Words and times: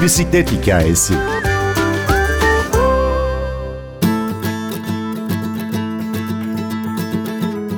Bir 0.00 0.04
bisiklet 0.04 0.52
hikayesi. 0.52 1.14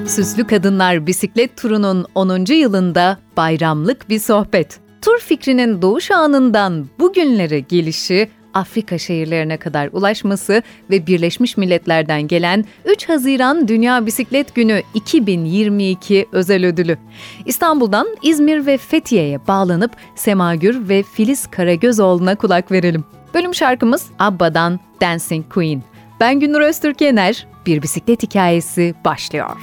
Süslü 0.06 0.46
Kadınlar 0.46 1.06
Bisiklet 1.06 1.56
Turu'nun 1.56 2.06
10. 2.14 2.52
yılında 2.52 3.18
bayramlık 3.36 4.08
bir 4.08 4.18
sohbet. 4.18 4.80
Tur 5.00 5.18
fikrinin 5.18 5.82
doğuş 5.82 6.10
anından 6.10 6.86
bugünlere 6.98 7.60
gelişi, 7.60 8.30
Afrika 8.54 8.98
şehirlerine 8.98 9.56
kadar 9.56 9.88
ulaşması 9.92 10.62
ve 10.90 11.06
Birleşmiş 11.06 11.56
Milletler'den 11.56 12.22
gelen 12.22 12.64
3 12.84 13.08
Haziran 13.08 13.68
Dünya 13.68 14.06
Bisiklet 14.06 14.54
Günü 14.54 14.82
2022 14.94 16.26
özel 16.32 16.66
ödülü. 16.66 16.98
İstanbul'dan 17.46 18.06
İzmir 18.22 18.66
ve 18.66 18.78
Fethiye'ye 18.78 19.38
bağlanıp 19.48 19.90
Semagür 20.14 20.88
ve 20.88 21.02
Filiz 21.02 21.46
Karagözoğlu'na 21.46 22.34
kulak 22.34 22.72
verelim. 22.72 23.04
Bölüm 23.34 23.54
şarkımız 23.54 24.10
Abba'dan 24.18 24.80
Dancing 25.00 25.52
Queen. 25.52 25.82
Ben 26.20 26.40
Gündür 26.40 26.60
Öztürk 26.60 27.00
Yener, 27.00 27.46
Bir 27.66 27.82
Bisiklet 27.82 28.22
Hikayesi 28.22 28.94
başlıyor 29.04 29.56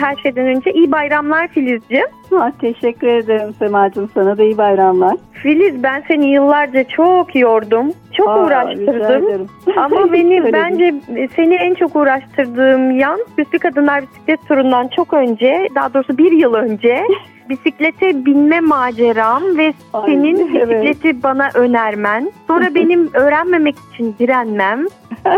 her 0.00 0.16
şeyden 0.16 0.46
önce 0.46 0.72
iyi 0.72 0.92
bayramlar 0.92 1.48
Filizciğim. 1.48 2.06
Ha, 2.30 2.52
teşekkür 2.60 3.06
ederim 3.06 3.54
Semacığım. 3.58 4.10
Sana 4.14 4.38
da 4.38 4.42
iyi 4.42 4.58
bayramlar. 4.58 5.16
Filiz 5.42 5.82
ben 5.82 6.02
seni 6.08 6.30
yıllarca 6.30 6.84
çok 6.84 7.36
yordum. 7.36 7.92
Çok 8.12 8.28
Aa, 8.28 8.44
uğraştırdım. 8.44 9.48
Ama 9.76 10.12
benim 10.12 10.52
bence 10.52 10.94
seni 11.36 11.54
en 11.54 11.74
çok 11.74 11.96
uğraştırdığım 11.96 12.98
yan 12.98 13.20
Süslü 13.38 13.58
Kadınlar 13.58 14.02
Bisiklet 14.02 14.48
Turu'ndan 14.48 14.88
çok 14.88 15.14
önce 15.14 15.68
daha 15.74 15.94
doğrusu 15.94 16.18
bir 16.18 16.32
yıl 16.32 16.54
önce 16.54 17.04
bisiklete 17.50 18.26
binme 18.26 18.60
maceram 18.60 19.42
ve 19.56 19.72
Ay, 19.92 20.02
senin 20.06 20.38
bisikleti 20.38 21.08
evet. 21.08 21.22
bana 21.22 21.50
önermen, 21.54 22.32
sonra 22.46 22.64
benim 22.74 23.10
öğrenmemek 23.14 23.76
için 23.92 24.14
direnmem. 24.18 24.86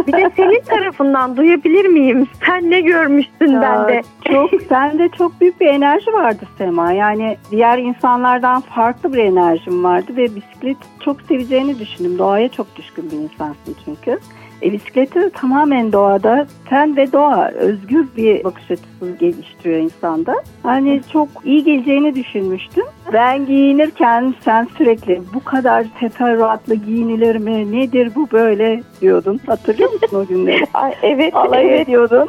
Bir 0.07 0.13
de 0.13 0.31
senin 0.37 0.61
tarafından 0.61 1.37
duyabilir 1.37 1.85
miyim? 1.85 2.27
Sen 2.47 2.71
ne 2.71 2.81
görmüştün 2.81 3.53
ya, 3.53 3.63
bende? 3.63 4.03
Çok 4.25 4.63
sende 4.69 5.09
çok 5.09 5.41
büyük 5.41 5.61
bir 5.61 5.67
enerji 5.67 6.13
vardı 6.13 6.45
Sema. 6.59 6.93
Yani 6.93 7.37
diğer 7.51 7.79
insanlardan 7.79 8.61
farklı 8.61 9.13
bir 9.13 9.19
enerjim 9.19 9.85
vardı 9.93 10.17
ve 10.17 10.37
bisiklet 10.37 10.77
çok 11.05 11.23
seveceğini 11.23 11.79
düşündüm. 11.79 12.19
Doğaya 12.19 12.49
çok 12.49 12.77
düşkün 12.77 13.11
bir 13.11 13.17
insansın 13.17 13.77
çünkü. 13.85 14.19
E, 14.63 14.73
bisikleti 14.73 15.31
tamamen 15.31 15.93
doğada 15.93 16.47
ten 16.69 16.97
ve 16.97 17.13
doğa 17.13 17.49
özgür 17.49 18.07
bir 18.17 18.45
bakış 18.45 18.71
açısı 18.71 19.17
geliştiriyor 19.21 19.81
insanda. 19.81 20.35
Hani 20.63 21.01
çok 21.13 21.29
iyi 21.45 21.65
geleceğini 21.65 22.15
düşünmüştüm. 22.15 22.85
Ben 23.13 23.47
giyinirken 23.47 24.35
sen 24.45 24.69
sürekli 24.79 25.23
bu 25.35 25.45
kadar 25.45 25.87
teferruatlı 26.01 26.75
giyinilir 26.75 27.37
mi? 27.37 27.73
Nedir 27.73 28.13
bu 28.15 28.29
böyle 28.33 28.83
diyordun. 29.01 29.41
Hatırlıyor 29.47 29.93
musun 29.93 30.17
o 30.17 30.27
günleri? 30.27 30.65
Ay, 30.75 30.95
evet. 31.03 31.35
Alay 31.35 31.67
evet. 31.67 31.81
ediyordun. 31.81 32.27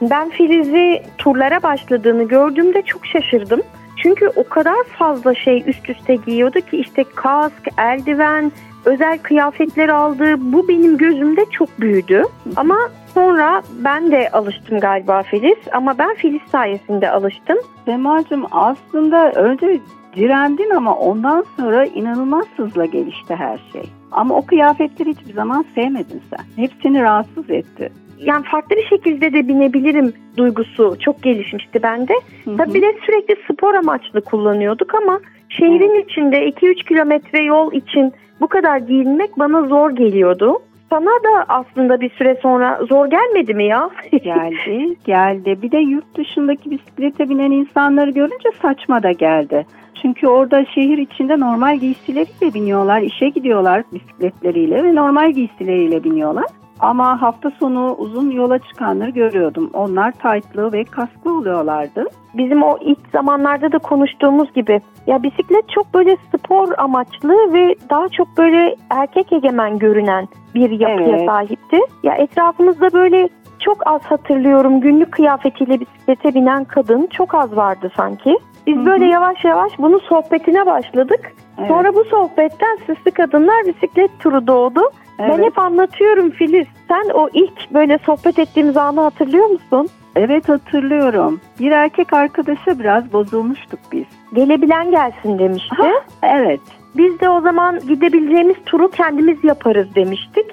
ben 0.00 0.30
Filiz'i 0.30 1.02
turlara 1.18 1.62
başladığını 1.62 2.24
gördüğümde 2.24 2.82
çok 2.82 3.06
şaşırdım. 3.06 3.60
Çünkü 4.02 4.28
o 4.36 4.48
kadar 4.48 4.84
fazla 4.98 5.34
şey 5.34 5.64
üst 5.66 5.90
üste 5.90 6.14
giyiyordu 6.14 6.60
ki 6.60 6.76
işte 6.76 7.04
kask, 7.14 7.68
eldiven, 7.78 8.52
özel 8.84 9.18
kıyafetler 9.18 9.88
aldı. 9.88 10.34
Bu 10.38 10.68
benim 10.68 10.96
gözümde 10.96 11.44
çok 11.50 11.80
büyüdü. 11.80 12.22
Ama 12.56 12.76
sonra 13.14 13.62
ben 13.84 14.10
de 14.10 14.28
alıştım 14.32 14.80
galiba 14.80 15.22
Filiz. 15.22 15.58
Ama 15.72 15.98
ben 15.98 16.14
Filiz 16.14 16.42
sayesinde 16.52 17.10
alıştım. 17.10 17.58
Semacığım 17.84 18.46
aslında 18.50 19.32
önce 19.32 19.80
direndin 20.16 20.70
ama 20.70 20.94
ondan 20.94 21.44
sonra 21.56 21.84
inanılmaz 21.84 22.46
hızla 22.56 22.84
gelişti 22.84 23.34
her 23.34 23.60
şey. 23.72 23.82
Ama 24.12 24.34
o 24.34 24.46
kıyafetleri 24.46 25.10
hiçbir 25.10 25.34
zaman 25.34 25.64
sevmedin 25.74 26.22
sen. 26.30 26.62
Hepsini 26.62 27.02
rahatsız 27.02 27.50
etti 27.50 27.92
yani 28.20 28.44
farklı 28.44 28.76
bir 28.76 28.86
şekilde 28.86 29.32
de 29.32 29.48
binebilirim 29.48 30.12
duygusu 30.36 30.96
çok 31.00 31.22
gelişmişti 31.22 31.82
bende. 31.82 32.14
Hı 32.44 32.50
hı. 32.50 32.56
Tabii 32.56 32.82
de 32.82 32.94
sürekli 33.06 33.36
spor 33.52 33.74
amaçlı 33.74 34.20
kullanıyorduk 34.20 34.94
ama 34.94 35.20
şehrin 35.48 35.94
evet. 35.94 36.10
içinde 36.10 36.48
2-3 36.48 36.74
kilometre 36.74 37.42
yol 37.42 37.72
için 37.72 38.12
bu 38.40 38.48
kadar 38.48 38.78
giyinmek 38.78 39.38
bana 39.38 39.62
zor 39.62 39.90
geliyordu. 39.90 40.58
Sana 40.90 41.10
da 41.10 41.44
aslında 41.48 42.00
bir 42.00 42.10
süre 42.10 42.38
sonra 42.42 42.80
zor 42.88 43.06
gelmedi 43.06 43.54
mi 43.54 43.64
ya? 43.64 43.90
geldi, 44.10 44.96
geldi. 45.04 45.62
Bir 45.62 45.70
de 45.70 45.78
yurt 45.78 46.16
dışındaki 46.16 46.70
bisiklete 46.70 47.28
binen 47.28 47.50
insanları 47.50 48.10
görünce 48.10 48.48
saçma 48.62 49.02
da 49.02 49.12
geldi. 49.12 49.66
Çünkü 50.02 50.26
orada 50.28 50.64
şehir 50.64 50.98
içinde 50.98 51.40
normal 51.40 51.78
giysileriyle 51.78 52.54
biniyorlar, 52.54 53.02
işe 53.02 53.28
gidiyorlar 53.28 53.82
bisikletleriyle 53.92 54.84
ve 54.84 54.94
normal 54.94 55.32
giysileriyle 55.32 56.04
biniyorlar. 56.04 56.46
Ama 56.80 57.22
hafta 57.22 57.50
sonu 57.50 57.94
uzun 57.98 58.30
yola 58.30 58.58
çıkanları 58.58 59.10
görüyordum. 59.10 59.70
Onlar 59.72 60.12
taytlı 60.12 60.72
ve 60.72 60.84
kasklı 60.84 61.38
oluyorlardı. 61.38 62.04
Bizim 62.34 62.62
o 62.62 62.78
ilk 62.80 62.98
zamanlarda 63.12 63.72
da 63.72 63.78
konuştuğumuz 63.78 64.52
gibi 64.52 64.80
ya 65.06 65.22
bisiklet 65.22 65.68
çok 65.68 65.94
böyle 65.94 66.16
spor 66.34 66.68
amaçlı 66.78 67.52
ve 67.52 67.74
daha 67.90 68.08
çok 68.08 68.38
böyle 68.38 68.76
erkek 68.90 69.32
egemen 69.32 69.78
görünen 69.78 70.28
bir 70.54 70.70
yapıya 70.70 71.16
evet. 71.16 71.26
sahipti. 71.26 71.78
Ya 72.02 72.14
etrafımızda 72.14 72.92
böyle 72.92 73.28
çok 73.68 73.86
az 73.86 74.02
hatırlıyorum 74.02 74.80
günlük 74.80 75.12
kıyafetiyle 75.12 75.80
bisiklete 75.80 76.34
binen 76.34 76.64
kadın 76.64 77.06
çok 77.06 77.34
az 77.34 77.56
vardı 77.56 77.90
sanki. 77.96 78.38
Biz 78.66 78.76
Hı-hı. 78.76 78.86
böyle 78.86 79.04
yavaş 79.04 79.44
yavaş 79.44 79.72
bunun 79.78 79.98
sohbetine 79.98 80.66
başladık. 80.66 81.32
Evet. 81.58 81.68
Sonra 81.68 81.94
bu 81.94 82.04
sohbetten 82.04 82.78
Süslü 82.86 83.10
Kadınlar 83.10 83.66
Bisiklet 83.66 84.10
Turu 84.20 84.46
doğdu. 84.46 84.80
Evet. 85.18 85.30
Ben 85.30 85.44
hep 85.44 85.58
anlatıyorum 85.58 86.30
Filiz. 86.30 86.66
Sen 86.88 87.10
o 87.14 87.28
ilk 87.32 87.74
böyle 87.74 87.98
sohbet 87.98 88.38
ettiğimiz 88.38 88.76
anı 88.76 89.00
hatırlıyor 89.00 89.46
musun? 89.46 89.88
Evet 90.16 90.48
hatırlıyorum. 90.48 91.40
Bir 91.60 91.70
erkek 91.70 92.12
arkadaşa 92.12 92.78
biraz 92.78 93.12
bozulmuştuk 93.12 93.80
biz. 93.92 94.04
Gelebilen 94.34 94.90
gelsin 94.90 95.38
demişti. 95.38 95.76
Ha, 95.76 95.92
evet. 96.22 96.60
Biz 96.96 97.20
de 97.20 97.28
o 97.28 97.40
zaman 97.40 97.78
gidebileceğimiz 97.88 98.56
turu 98.66 98.90
kendimiz 98.90 99.44
yaparız 99.44 99.94
demiştik. 99.94 100.46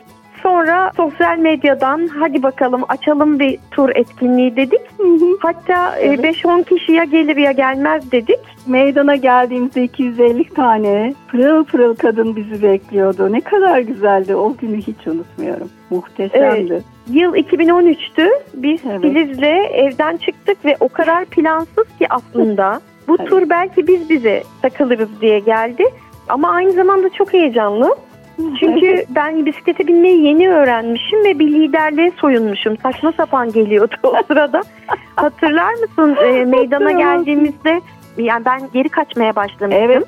Sonra 0.45 0.91
sosyal 0.95 1.37
medyadan 1.37 2.07
hadi 2.07 2.43
bakalım 2.43 2.83
açalım 2.87 3.39
bir 3.39 3.59
tur 3.71 3.89
etkinliği 3.95 4.55
dedik. 4.55 4.81
Hatta 5.39 5.99
e, 5.99 6.05
evet. 6.05 6.19
5-10 6.19 6.63
kişi 6.63 6.91
ya 6.91 7.03
gelir 7.03 7.35
ya 7.35 7.51
gelmez 7.51 8.11
dedik. 8.11 8.39
Meydana 8.67 9.15
geldiğimizde 9.15 9.83
250 9.83 10.49
tane 10.49 11.13
pırıl 11.27 11.63
pırıl 11.63 11.95
kadın 11.95 12.35
bizi 12.35 12.63
bekliyordu. 12.63 13.31
Ne 13.31 13.41
kadar 13.41 13.79
güzeldi. 13.79 14.35
O 14.35 14.55
günü 14.57 14.77
hiç 14.77 15.07
unutmuyorum. 15.07 15.69
Muhteşemdi. 15.89 16.73
Evet. 16.73 16.83
Yıl 17.09 17.35
2013'tü. 17.35 18.29
Biz 18.53 18.79
evet. 18.85 19.01
Filiz'le 19.01 19.71
evden 19.73 20.17
çıktık 20.17 20.65
ve 20.65 20.77
o 20.79 20.89
kadar 20.89 21.25
plansız 21.25 21.87
ki 21.99 22.07
aslında. 22.09 22.81
Bu 23.07 23.15
evet. 23.19 23.29
tur 23.29 23.49
belki 23.49 23.87
biz 23.87 24.09
bize 24.09 24.43
takılırız 24.61 25.21
diye 25.21 25.39
geldi. 25.39 25.83
Ama 26.29 26.49
aynı 26.49 26.71
zamanda 26.71 27.09
çok 27.09 27.33
heyecanlı. 27.33 27.95
Çünkü 28.59 29.05
ben 29.09 29.45
bisiklete 29.45 29.87
binmeyi 29.87 30.23
yeni 30.23 30.49
öğrenmişim 30.49 31.23
ve 31.23 31.39
bir 31.39 31.47
liderliğe 31.47 32.11
soyunmuşum. 32.11 32.77
Saçma 32.77 33.11
sapan 33.11 33.51
geliyordu 33.51 33.95
o 34.03 34.15
sırada. 34.27 34.61
Hatırlar 35.15 35.73
mısın 35.73 36.17
e, 36.25 36.45
meydana 36.45 36.91
geldiğimizde 36.91 37.81
yani 38.17 38.45
ben 38.45 38.61
geri 38.73 38.89
kaçmaya 38.89 39.35
başlamıştım. 39.35 39.71
Evet. 39.71 40.03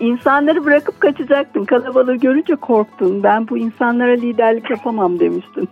İnsanları 0.00 0.64
bırakıp 0.64 1.00
kaçacaktın. 1.00 1.64
Kalabalığı 1.64 2.16
görünce 2.16 2.56
korktun. 2.56 3.22
Ben 3.22 3.48
bu 3.48 3.58
insanlara 3.58 4.12
liderlik 4.12 4.70
yapamam 4.70 5.20
demiştin. 5.20 5.68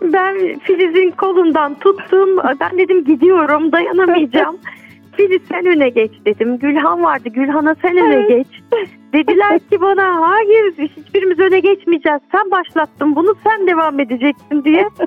ben 0.02 0.58
Filiz'in 0.58 1.10
kolundan 1.10 1.74
tuttum. 1.74 2.36
Ben 2.60 2.78
dedim 2.78 3.04
gidiyorum 3.04 3.72
dayanamayacağım. 3.72 4.58
Filiz 5.16 5.42
sen 5.48 5.66
öne 5.66 5.88
geç 5.88 6.10
dedim. 6.26 6.58
Gülhan 6.58 7.02
vardı. 7.02 7.28
Gülhan'a 7.28 7.74
sen 7.82 7.96
öne 7.96 8.28
geç. 8.28 8.46
Dediler 9.12 9.58
ki 9.58 9.80
bana 9.80 10.30
hayır 10.30 10.74
hiçbirimiz 10.78 11.38
öne 11.38 11.60
geçmeyeceğiz. 11.60 12.20
Sen 12.32 12.50
başlattın 12.50 13.16
bunu 13.16 13.34
sen 13.44 13.66
devam 13.66 14.00
edeceksin 14.00 14.64
diye. 14.64 14.88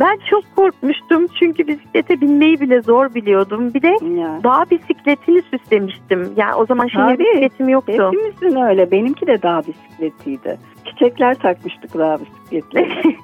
Ben 0.00 0.18
çok 0.30 0.44
korkmuştum 0.56 1.26
çünkü 1.38 1.66
bisiklete 1.66 2.20
binmeyi 2.20 2.60
bile 2.60 2.82
zor 2.82 3.14
biliyordum. 3.14 3.74
Bir 3.74 3.82
de 3.82 3.96
ya. 4.20 4.40
dağ 4.44 4.64
bisikletini 4.70 5.42
süslemiştim. 5.42 6.32
Yani 6.36 6.54
o 6.54 6.66
zaman 6.66 6.88
Tabii, 6.88 7.18
bisikletim 7.18 7.68
yoktu. 7.68 7.92
Hepimizin 7.92 8.60
öyle. 8.60 8.90
Benimki 8.90 9.26
de 9.26 9.42
dağ 9.42 9.62
bisikletiydi. 9.68 10.58
Çiçekler 10.84 11.34
takmıştık 11.34 11.98
dağ 11.98 12.18
bisikletleri. 12.20 13.16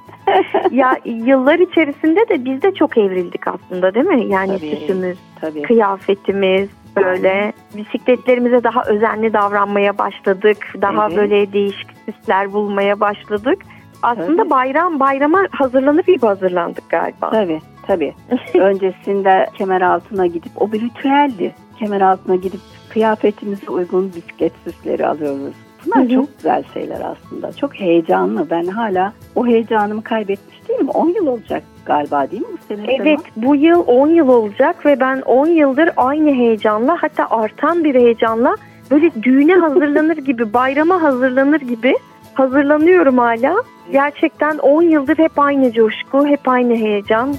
ya 0.70 0.96
yıllar 1.04 1.58
içerisinde 1.58 2.28
de 2.28 2.44
biz 2.44 2.62
de 2.62 2.74
çok 2.74 2.98
evrildik 2.98 3.48
aslında 3.48 3.94
değil 3.94 4.06
mi? 4.06 4.26
Yani 4.26 4.58
tabii, 4.58 4.76
süsümüz, 4.76 5.18
tabii. 5.40 5.62
kıyafetimiz, 5.62 6.68
böyle 6.96 7.52
bisikletlerimize 7.76 8.64
daha 8.64 8.82
özenli 8.82 9.32
davranmaya 9.32 9.98
başladık. 9.98 10.74
Daha 10.82 11.06
evet. 11.08 11.16
böyle 11.16 11.52
değişik 11.52 11.88
süsler 12.06 12.52
bulmaya 12.52 13.00
başladık. 13.00 13.62
Aslında 14.02 14.42
tabii. 14.42 14.50
bayram 14.50 15.00
bayrama 15.00 15.46
hazırlanır 15.50 16.02
gibi 16.02 16.26
hazırlandık 16.26 16.88
galiba. 16.88 17.30
Tabii 17.30 17.60
tabii. 17.86 18.14
Öncesinde 18.54 19.46
kemer 19.58 19.80
altına 19.80 20.26
gidip 20.26 20.52
o 20.56 20.72
bir 20.72 20.80
ritüeldi. 20.80 21.54
Kemer 21.78 22.00
altına 22.00 22.36
gidip 22.36 22.60
kıyafetimize 22.88 23.70
uygun 23.70 24.08
bisiklet 24.08 24.52
süsleri 24.64 25.06
alıyoruz. 25.06 25.54
Bunlar 25.86 25.98
Hı-hı. 25.98 26.14
çok 26.14 26.36
güzel 26.36 26.64
şeyler 26.74 27.00
aslında. 27.00 27.52
Çok 27.52 27.74
heyecanlı. 27.74 28.50
Ben 28.50 28.66
hala 28.66 29.12
o 29.34 29.46
heyecanımı 29.46 30.02
kaybetmiş 30.02 30.68
değilim. 30.68 30.88
10 30.88 31.08
yıl 31.08 31.26
olacak 31.26 31.62
galiba 31.86 32.30
değil 32.30 32.42
mi 32.42 32.48
bu 32.52 32.74
sene? 32.74 32.94
Evet 32.94 33.18
sana? 33.34 33.46
bu 33.46 33.54
yıl 33.54 33.84
10 33.86 34.08
yıl 34.08 34.28
olacak 34.28 34.86
ve 34.86 35.00
ben 35.00 35.20
10 35.20 35.46
yıldır 35.46 35.90
aynı 35.96 36.30
heyecanla 36.30 36.96
hatta 37.00 37.26
artan 37.30 37.84
bir 37.84 37.94
heyecanla 37.94 38.56
böyle 38.90 39.22
düğüne 39.22 39.54
hazırlanır 39.54 40.16
gibi, 40.26 40.52
bayrama 40.52 41.02
hazırlanır 41.02 41.60
gibi 41.60 41.94
hazırlanıyorum 42.34 43.18
hala. 43.18 43.62
Gerçekten 43.92 44.58
10 44.58 44.82
yıldır 44.82 45.18
hep 45.18 45.38
aynı 45.38 45.72
coşku, 45.72 46.26
hep 46.26 46.48
aynı 46.48 46.74
heyecan. 46.74 47.34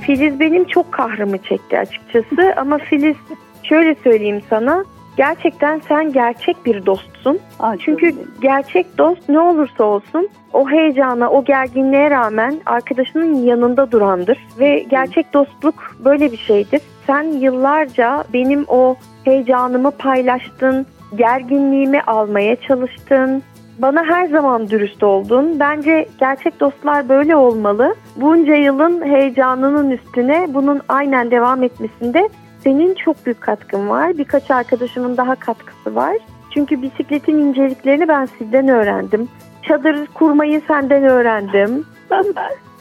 Filiz 0.00 0.40
benim 0.40 0.64
çok 0.64 0.92
kahrımı 0.92 1.38
çekti 1.38 1.78
açıkçası 1.78 2.54
ama 2.56 2.78
Filiz 2.78 3.16
şöyle 3.62 3.94
söyleyeyim 3.94 4.42
sana 4.50 4.84
gerçekten 5.16 5.80
sen 5.88 6.12
gerçek 6.12 6.66
bir 6.66 6.86
dostsun. 6.86 7.38
Aa, 7.60 7.76
Çünkü 7.76 8.14
gerçek 8.40 8.98
dost 8.98 9.28
ne 9.28 9.40
olursa 9.40 9.84
olsun 9.84 10.28
o 10.52 10.70
heyecana, 10.70 11.30
o 11.30 11.44
gerginliğe 11.44 12.10
rağmen 12.10 12.60
arkadaşının 12.66 13.34
yanında 13.34 13.92
durandır. 13.92 14.38
Ve 14.58 14.78
gerçek 14.78 15.34
dostluk 15.34 15.96
böyle 16.04 16.32
bir 16.32 16.36
şeydir. 16.36 16.80
Sen 17.06 17.22
yıllarca 17.22 18.24
benim 18.32 18.64
o 18.68 18.96
heyecanımı 19.24 19.90
paylaştın, 19.90 20.86
gerginliğimi 21.16 22.00
almaya 22.00 22.56
çalıştın. 22.56 23.42
Bana 23.78 24.04
her 24.04 24.26
zaman 24.26 24.70
dürüst 24.70 25.02
oldun. 25.02 25.60
Bence 25.60 26.08
gerçek 26.20 26.60
dostlar 26.60 27.08
böyle 27.08 27.36
olmalı. 27.36 27.94
Bunca 28.16 28.54
yılın 28.54 29.04
heyecanının 29.04 29.90
üstüne 29.90 30.46
bunun 30.48 30.80
aynen 30.88 31.30
devam 31.30 31.62
etmesinde 31.62 32.28
senin 32.66 32.94
çok 32.94 33.26
büyük 33.26 33.40
katkın 33.40 33.88
var. 33.88 34.18
Birkaç 34.18 34.50
arkadaşımın 34.50 35.16
daha 35.16 35.34
katkısı 35.34 35.94
var. 35.94 36.16
Çünkü 36.54 36.82
bisikletin 36.82 37.38
inceliklerini 37.38 38.08
ben 38.08 38.28
sizden 38.38 38.68
öğrendim. 38.68 39.28
Çadır 39.62 40.06
kurmayı 40.06 40.62
senden 40.68 41.04
öğrendim. 41.04 41.86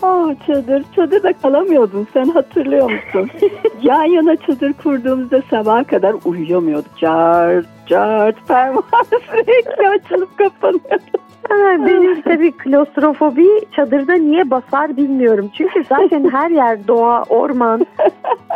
Oh 0.01 0.33
çadır, 0.47 0.85
çadırda 0.95 1.33
kalamıyordun 1.33 2.07
sen 2.13 2.25
hatırlıyor 2.25 2.91
musun? 2.91 3.29
Yan 3.81 4.03
yana 4.03 4.35
çadır 4.35 4.73
kurduğumuzda 4.73 5.41
sabaha 5.49 5.83
kadar 5.83 6.15
uyuyamıyorduk. 6.25 6.97
Cart, 6.97 7.65
cart, 7.87 8.47
fermuar 8.47 9.05
sürekli 9.31 9.89
açılıp 9.89 10.37
kapanıyordu. 10.37 11.24
Benim 11.49 12.21
tabii 12.21 12.51
klostrofobi 12.51 13.47
çadırda 13.75 14.13
niye 14.13 14.49
basar 14.51 14.97
bilmiyorum. 14.97 15.51
Çünkü 15.57 15.83
zaten 15.89 16.29
her 16.31 16.49
yer 16.49 16.87
doğa, 16.87 17.23
orman. 17.23 17.85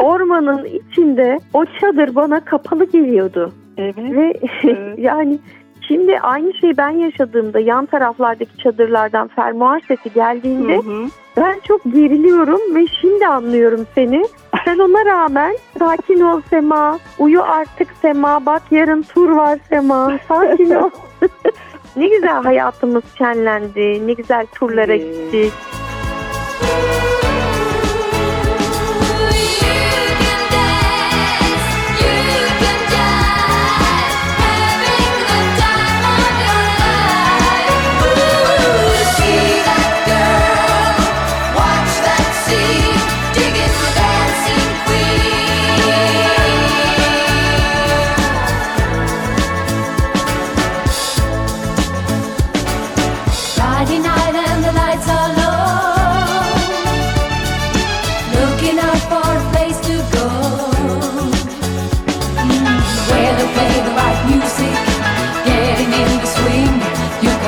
Ormanın 0.04 0.66
içinde 0.66 1.40
o 1.54 1.66
çadır 1.66 2.16
bana 2.16 2.40
kapalı 2.40 2.86
geliyordu. 2.86 3.52
Evet. 3.78 3.98
Ve 3.98 4.34
evet. 4.64 4.98
yani 4.98 5.40
Şimdi 5.90 6.20
aynı 6.20 6.54
şeyi 6.54 6.78
ben 6.78 6.90
yaşadığımda 6.90 7.60
yan 7.60 7.86
taraflardaki 7.86 8.58
çadırlardan 8.58 9.28
fermuar 9.28 9.82
sesi 9.88 10.14
geldiğinde 10.14 10.78
hı 10.78 10.82
hı. 10.82 11.06
ben 11.38 11.60
çok 11.64 11.84
geriliyorum 11.84 12.76
ve 12.76 12.88
şimdi 13.02 13.28
anlıyorum 13.28 13.88
seni. 13.96 14.24
Sen 14.66 14.80
ona 14.80 15.06
rağmen 15.06 15.56
sakin 15.80 16.20
ol 16.20 16.42
Sema, 16.50 17.00
uyu 17.20 17.44
artık 17.44 17.88
Sema, 18.02 18.46
bak 18.46 18.62
yarın 18.72 19.02
tur 19.02 19.30
var 19.30 19.60
Sema, 19.70 20.20
sakin 20.28 20.70
ol. 20.70 20.90
Ne 22.00 22.08
güzel 22.08 22.44
hayatımız 22.44 23.04
şenlendi, 23.18 24.08
ne 24.08 24.14
güzel 24.14 24.46
turlara 24.56 24.96
gittik. 24.96 25.54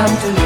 Süslü 0.02 0.41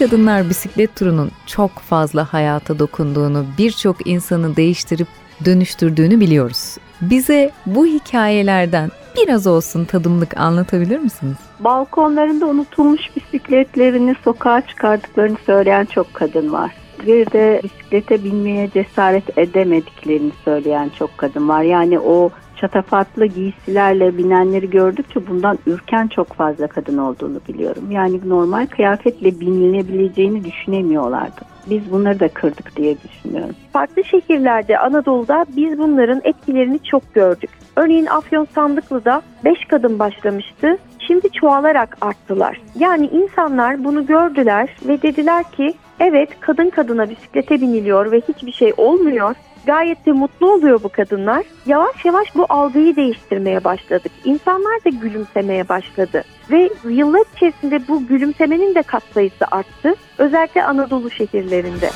Kadınlar 0.00 0.48
Bisiklet 0.48 0.96
Turu'nun 0.96 1.30
çok 1.46 1.70
fazla 1.70 2.32
hayata 2.32 2.78
dokunduğunu, 2.78 3.44
birçok 3.58 4.06
insanı 4.06 4.56
değiştirip 4.56 5.08
dönüştürdüğünü 5.44 6.20
biliyoruz. 6.20 6.76
Bize 7.00 7.50
bu 7.66 7.86
hikayelerden 7.86 8.90
biraz 9.16 9.46
olsun 9.46 9.84
tadımlık 9.84 10.36
anlatabilir 10.36 10.98
misiniz? 10.98 11.36
Balkonlarında 11.60 12.46
unutulmuş 12.46 13.00
bisikletlerini 13.16 14.14
sokağa 14.24 14.60
çıkardıklarını 14.60 15.36
söyleyen 15.46 15.84
çok 15.84 16.14
kadın 16.14 16.52
var. 16.52 16.70
Bir 17.06 17.30
de 17.30 17.60
bisiklete 17.64 18.24
binmeye 18.24 18.70
cesaret 18.70 19.38
edemediklerini 19.38 20.32
söyleyen 20.44 20.90
çok 20.98 21.18
kadın 21.18 21.48
var. 21.48 21.62
Yani 21.62 21.98
o 21.98 22.30
şatafatlı 22.60 23.26
giysilerle 23.26 24.18
binenleri 24.18 24.70
gördükçe 24.70 25.26
bundan 25.28 25.58
ürken 25.66 26.06
çok 26.06 26.32
fazla 26.32 26.66
kadın 26.66 26.98
olduğunu 26.98 27.40
biliyorum. 27.48 27.90
Yani 27.90 28.20
normal 28.28 28.66
kıyafetle 28.66 29.40
binilebileceğini 29.40 30.44
düşünemiyorlardı. 30.44 31.40
Biz 31.70 31.92
bunları 31.92 32.20
da 32.20 32.28
kırdık 32.28 32.76
diye 32.76 32.96
düşünüyorum. 33.02 33.54
Farklı 33.72 34.04
şehirlerde 34.04 34.78
Anadolu'da 34.78 35.46
biz 35.56 35.78
bunların 35.78 36.20
etkilerini 36.24 36.78
çok 36.82 37.14
gördük. 37.14 37.50
Örneğin 37.76 38.06
Afyon 38.06 38.46
Sandıklı'da 38.54 39.22
5 39.44 39.64
kadın 39.64 39.98
başlamıştı. 39.98 40.78
Şimdi 40.98 41.30
çoğalarak 41.32 41.96
arttılar. 42.00 42.60
Yani 42.78 43.06
insanlar 43.06 43.84
bunu 43.84 44.06
gördüler 44.06 44.76
ve 44.88 45.02
dediler 45.02 45.44
ki 45.50 45.74
evet 46.00 46.40
kadın 46.40 46.70
kadına 46.70 47.10
bisiklete 47.10 47.60
biniliyor 47.60 48.12
ve 48.12 48.20
hiçbir 48.28 48.52
şey 48.52 48.72
olmuyor. 48.76 49.34
Gayet 49.66 50.06
de 50.06 50.12
mutlu 50.12 50.52
oluyor 50.52 50.82
bu 50.82 50.88
kadınlar. 50.88 51.44
Yavaş 51.66 52.04
yavaş 52.04 52.34
bu 52.34 52.46
algıyı 52.48 52.96
değiştirmeye 52.96 53.64
başladık. 53.64 54.12
İnsanlar 54.24 54.84
da 54.84 54.88
gülümsemeye 54.88 55.68
başladı. 55.68 56.24
Ve 56.50 56.70
yıllar 56.88 57.22
içerisinde 57.36 57.88
bu 57.88 58.06
gülümsemenin 58.06 58.74
de 58.74 58.82
katsayısı 58.82 59.44
arttı. 59.50 59.94
Özellikle 60.18 60.64
Anadolu 60.64 61.10
şehirlerinde. 61.10 61.90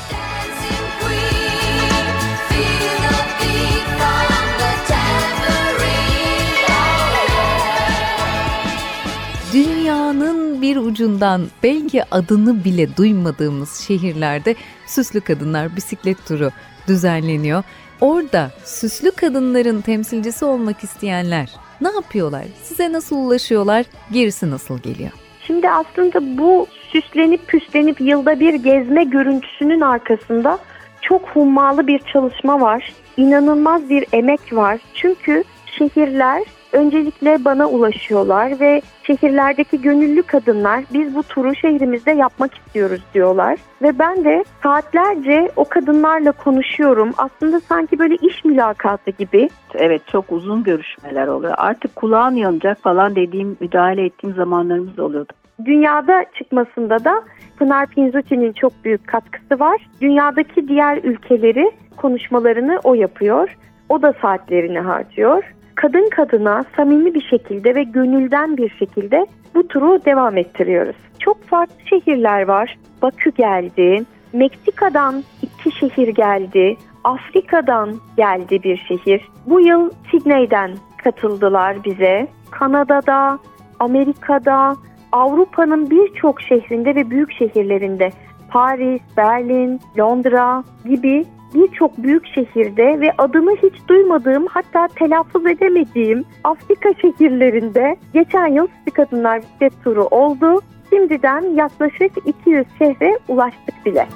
Dünyanın 9.53 10.61
bir 10.61 10.77
ucundan 10.77 11.47
belki 11.63 12.03
adını 12.11 12.63
bile 12.63 12.97
duymadığımız 12.97 13.73
şehirlerde 13.87 14.55
süslü 14.87 15.21
kadınlar 15.21 15.75
bisiklet 15.75 16.25
turu 16.27 16.51
düzenleniyor. 16.87 17.63
Orada 18.01 18.51
süslü 18.63 19.11
kadınların 19.11 19.81
temsilcisi 19.81 20.45
olmak 20.45 20.83
isteyenler 20.83 21.49
ne 21.81 21.89
yapıyorlar? 21.89 22.43
Size 22.63 22.91
nasıl 22.93 23.15
ulaşıyorlar? 23.15 23.85
Gerisi 24.11 24.51
nasıl 24.51 24.79
geliyor? 24.79 25.11
Şimdi 25.47 25.69
aslında 25.69 26.37
bu 26.37 26.67
süslenip 26.91 27.47
püslenip 27.47 28.01
yılda 28.01 28.39
bir 28.39 28.53
gezme 28.53 29.03
görüntüsünün 29.03 29.81
arkasında 29.81 30.59
çok 31.01 31.29
hummalı 31.29 31.87
bir 31.87 31.99
çalışma 31.99 32.61
var. 32.61 32.93
İnanılmaz 33.17 33.89
bir 33.89 34.05
emek 34.13 34.53
var. 34.53 34.79
Çünkü 34.93 35.43
şehirler 35.65 36.43
öncelikle 36.71 37.45
bana 37.45 37.69
ulaşıyorlar 37.69 38.59
ve 38.59 38.81
şehirlerdeki 39.07 39.81
gönüllü 39.81 40.23
kadınlar 40.23 40.83
biz 40.93 41.15
bu 41.15 41.23
turu 41.23 41.55
şehrimizde 41.55 42.11
yapmak 42.11 42.57
istiyoruz 42.57 43.01
diyorlar. 43.13 43.59
Ve 43.81 43.99
ben 43.99 44.23
de 44.23 44.43
saatlerce 44.63 45.51
o 45.55 45.65
kadınlarla 45.65 46.31
konuşuyorum. 46.31 47.11
Aslında 47.17 47.59
sanki 47.59 47.99
böyle 47.99 48.15
iş 48.15 48.45
mülakatı 48.45 49.11
gibi. 49.11 49.49
Evet 49.73 50.01
çok 50.07 50.31
uzun 50.31 50.63
görüşmeler 50.63 51.27
oluyor. 51.27 51.53
Artık 51.57 51.95
kulağın 51.95 52.35
yanacak 52.35 52.81
falan 52.81 53.15
dediğim 53.15 53.57
müdahale 53.59 54.05
ettiğim 54.05 54.35
zamanlarımız 54.35 54.99
oluyordu. 54.99 55.33
Dünyada 55.65 56.25
çıkmasında 56.37 57.03
da 57.03 57.23
Pınar 57.57 57.87
Pinzuti'nin 57.87 58.53
çok 58.53 58.71
büyük 58.83 59.07
katkısı 59.07 59.59
var. 59.59 59.87
Dünyadaki 60.01 60.67
diğer 60.67 60.97
ülkeleri 60.97 61.71
konuşmalarını 61.97 62.79
o 62.83 62.93
yapıyor. 62.93 63.57
O 63.89 64.01
da 64.01 64.13
saatlerini 64.21 64.79
harcıyor 64.79 65.43
kadın 65.75 66.09
kadına 66.09 66.65
samimi 66.77 67.13
bir 67.13 67.21
şekilde 67.29 67.75
ve 67.75 67.83
gönülden 67.83 68.57
bir 68.57 68.69
şekilde 68.69 69.25
bu 69.55 69.67
turu 69.67 70.05
devam 70.05 70.37
ettiriyoruz. 70.37 70.95
Çok 71.19 71.43
farklı 71.43 71.75
şehirler 71.85 72.47
var. 72.47 72.77
Bakü 73.01 73.31
geldi, 73.31 74.03
Meksika'dan 74.33 75.23
iki 75.41 75.71
şehir 75.71 76.07
geldi, 76.07 76.77
Afrika'dan 77.03 77.95
geldi 78.17 78.63
bir 78.63 78.77
şehir. 78.77 79.21
Bu 79.45 79.59
yıl 79.59 79.89
Sydney'den 80.11 80.71
katıldılar 81.03 81.83
bize. 81.83 82.27
Kanada'da, 82.51 83.39
Amerika'da, 83.79 84.75
Avrupa'nın 85.11 85.89
birçok 85.89 86.41
şehrinde 86.41 86.95
ve 86.95 87.09
büyük 87.09 87.31
şehirlerinde 87.31 88.09
Paris, 88.49 89.01
Berlin, 89.17 89.79
Londra 89.97 90.63
gibi 90.85 91.25
birçok 91.55 91.97
büyük 91.97 92.27
şehirde 92.27 92.99
ve 93.01 93.11
adını 93.17 93.55
hiç 93.63 93.73
duymadığım 93.87 94.45
hatta 94.49 94.87
telaffuz 94.87 95.45
edemediğim 95.45 96.25
Afrika 96.43 96.89
şehirlerinde 97.01 97.95
geçen 98.13 98.47
yıl 98.47 98.67
Sıkı 98.85 98.91
Kadınlar 98.91 99.41
Bisiklet 99.41 99.83
Turu 99.83 100.03
oldu. 100.05 100.61
Şimdiden 100.89 101.55
yaklaşık 101.55 102.11
200 102.25 102.65
şehre 102.79 103.19
ulaştık 103.27 103.85
bile. 103.85 104.07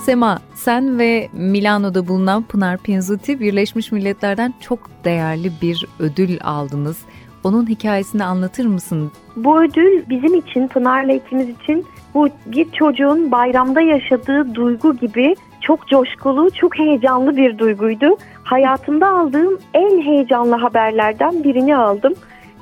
Sema, 0.00 0.38
sen 0.54 0.98
ve 0.98 1.28
Milano'da 1.32 2.08
bulunan 2.08 2.42
Pınar 2.42 2.78
Pinzuti 2.78 3.40
Birleşmiş 3.40 3.92
Milletler'den 3.92 4.54
çok 4.60 4.78
değerli 5.04 5.52
bir 5.62 5.86
ödül 5.98 6.38
aldınız. 6.44 6.98
Onun 7.44 7.66
hikayesini 7.66 8.24
anlatır 8.24 8.66
mısın? 8.66 9.12
Bu 9.36 9.62
ödül 9.62 10.08
bizim 10.08 10.34
için, 10.34 10.68
Pınar'la 10.68 11.12
ikimiz 11.12 11.48
için 11.48 11.86
bu 12.14 12.28
bir 12.46 12.72
çocuğun 12.72 13.32
bayramda 13.32 13.80
yaşadığı 13.80 14.54
duygu 14.54 14.96
gibi 14.96 15.34
çok 15.60 15.88
coşkulu, 15.88 16.50
çok 16.50 16.78
heyecanlı 16.78 17.36
bir 17.36 17.58
duyguydu. 17.58 18.16
Hayatımda 18.44 19.08
aldığım 19.08 19.58
en 19.74 20.02
heyecanlı 20.02 20.54
haberlerden 20.54 21.44
birini 21.44 21.76
aldım. 21.76 22.14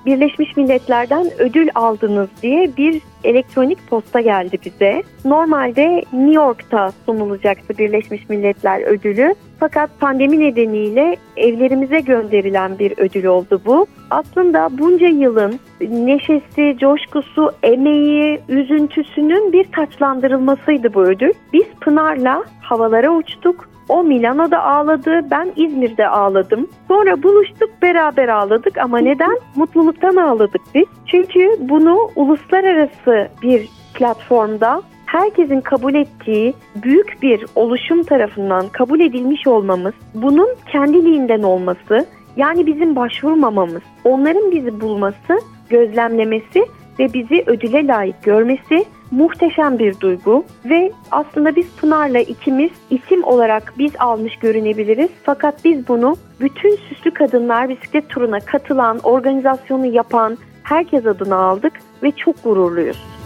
Birleşmiş 0.06 0.56
Milletler'den 0.56 1.26
ödül 1.38 1.68
aldınız 1.74 2.28
diye 2.42 2.76
bir 2.76 3.00
elektronik 3.24 3.90
posta 3.90 4.20
geldi 4.20 4.58
bize. 4.64 5.02
Normalde 5.24 6.04
New 6.12 6.32
York'ta 6.32 6.92
sunulacaktı 7.06 7.78
Birleşmiş 7.78 8.28
Milletler 8.28 8.82
ödülü. 8.82 9.34
Fakat 9.60 9.90
pandemi 10.00 10.40
nedeniyle 10.40 11.16
evlerimize 11.36 12.00
gönderilen 12.00 12.78
bir 12.78 12.94
ödül 12.98 13.24
oldu 13.24 13.60
bu. 13.66 13.86
Aslında 14.10 14.78
bunca 14.78 15.06
yılın 15.06 15.60
neşesi, 15.80 16.76
coşkusu, 16.80 17.52
emeği, 17.62 18.40
üzüntüsünün 18.48 19.52
bir 19.52 19.64
taçlandırılmasıydı 19.72 20.94
bu 20.94 21.02
ödül. 21.02 21.32
Biz 21.52 21.66
Pınar'la 21.80 22.44
havalara 22.60 23.10
uçtuk 23.10 23.68
o 23.88 24.04
Milano'da 24.04 24.62
ağladı, 24.62 25.30
ben 25.30 25.52
İzmir'de 25.56 26.08
ağladım. 26.08 26.68
Sonra 26.88 27.22
buluştuk, 27.22 27.70
beraber 27.82 28.28
ağladık 28.28 28.78
ama 28.78 28.98
neden? 28.98 29.38
Mutluluktan 29.56 30.16
ağladık 30.16 30.62
biz. 30.74 30.86
Çünkü 31.06 31.56
bunu 31.60 32.10
uluslararası 32.16 33.28
bir 33.42 33.68
platformda 33.94 34.82
herkesin 35.08 35.60
kabul 35.60 35.94
ettiği 35.94 36.54
büyük 36.82 37.22
bir 37.22 37.46
oluşum 37.54 38.02
tarafından 38.02 38.68
kabul 38.68 39.00
edilmiş 39.00 39.46
olmamız, 39.46 39.94
bunun 40.14 40.48
kendiliğinden 40.72 41.42
olması, 41.42 42.06
yani 42.36 42.66
bizim 42.66 42.96
başvurmamamız, 42.96 43.82
onların 44.04 44.50
bizi 44.50 44.80
bulması, 44.80 45.40
gözlemlemesi 45.70 46.66
ve 46.98 47.12
bizi 47.12 47.44
ödüle 47.46 47.86
layık 47.86 48.22
görmesi 48.22 48.84
muhteşem 49.10 49.78
bir 49.78 50.00
duygu 50.00 50.44
ve 50.64 50.92
aslında 51.10 51.56
biz 51.56 51.76
Pınar'la 51.76 52.18
ikimiz 52.18 52.70
isim 52.90 53.24
olarak 53.24 53.74
biz 53.78 53.92
almış 53.98 54.36
görünebiliriz. 54.36 55.10
Fakat 55.22 55.64
biz 55.64 55.88
bunu 55.88 56.16
bütün 56.40 56.76
süslü 56.76 57.10
kadınlar 57.10 57.68
bisiklet 57.68 58.08
turuna 58.08 58.40
katılan, 58.40 58.98
organizasyonu 58.98 59.86
yapan 59.86 60.38
herkes 60.62 61.06
adına 61.06 61.36
aldık 61.36 61.72
ve 62.02 62.10
çok 62.10 62.44
gururluyuz. 62.44 63.17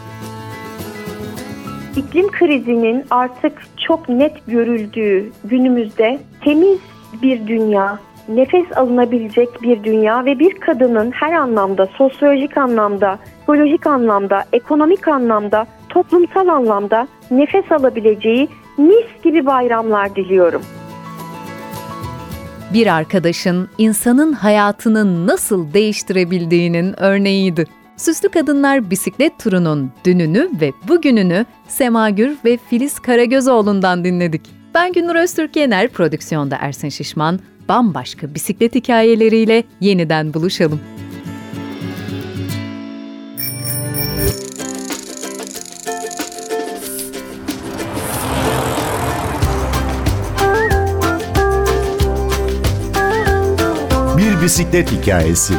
İklim 1.97 2.31
krizinin 2.31 3.05
artık 3.11 3.53
çok 3.87 4.09
net 4.09 4.47
görüldüğü 4.47 5.31
günümüzde 5.45 6.21
temiz 6.45 6.79
bir 7.23 7.47
dünya, 7.47 7.99
nefes 8.29 8.77
alınabilecek 8.77 9.63
bir 9.63 9.85
dünya 9.85 10.25
ve 10.25 10.39
bir 10.39 10.61
kadının 10.61 11.11
her 11.11 11.33
anlamda, 11.33 11.87
sosyolojik 11.87 12.57
anlamda, 12.57 13.19
psikolojik 13.39 13.87
anlamda, 13.87 14.45
ekonomik 14.53 15.09
anlamda, 15.09 15.67
toplumsal 15.89 16.49
anlamda 16.49 17.09
nefes 17.31 17.73
alabileceği 17.73 18.49
mis 18.79 19.23
gibi 19.25 19.47
bayramlar 19.47 20.17
diliyorum. 20.17 20.63
Bir 22.75 22.87
arkadaşın 22.87 23.69
insanın 23.79 24.33
hayatını 24.33 25.27
nasıl 25.27 25.73
değiştirebildiğinin 25.73 27.01
örneğiydi. 27.01 27.67
Süslü 27.97 28.29
Kadınlar 28.29 28.91
Bisiklet 28.91 29.39
Turu'nun 29.39 29.93
dününü 30.05 30.51
ve 30.61 30.73
bugününü 30.89 31.47
Sema 31.69 32.11
Gür 32.11 32.37
ve 32.45 32.59
Filiz 32.71 32.99
Karagözoğlu'ndan 32.99 34.05
dinledik. 34.05 34.43
Ben 34.75 34.93
Gündür 34.93 35.15
Öztürk 35.15 35.57
Yener, 35.57 35.89
prodüksiyonda 35.89 36.57
Ersin 36.61 36.89
Şişman, 36.89 37.41
bambaşka 37.69 38.35
bisiklet 38.35 38.75
hikayeleriyle 38.75 39.65
yeniden 39.81 40.35
buluşalım. 40.35 40.81
Bir 54.19 54.43
bisiklet 54.43 54.93
hikayesi. 54.93 55.55